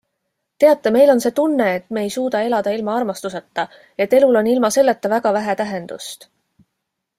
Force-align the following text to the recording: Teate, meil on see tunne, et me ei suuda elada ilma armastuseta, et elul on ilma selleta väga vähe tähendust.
Teate, 0.61 0.91
meil 0.95 1.11
on 1.13 1.19
see 1.25 1.31
tunne, 1.39 1.67
et 1.81 1.91
me 1.97 2.05
ei 2.07 2.09
suuda 2.15 2.41
elada 2.47 2.73
ilma 2.79 2.97
armastuseta, 3.01 3.67
et 4.07 4.17
elul 4.21 4.41
on 4.43 4.49
ilma 4.55 4.75
selleta 4.79 5.15
väga 5.17 5.37
vähe 5.39 5.59
tähendust. 5.63 6.31